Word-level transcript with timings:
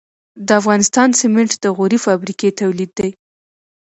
د 0.47 0.49
افغانستان 0.61 1.09
سمنټ 1.21 1.51
د 1.63 1.65
غوري 1.75 1.99
فابریکې 2.05 2.49
تولید 2.59 2.91
دي 2.99 3.09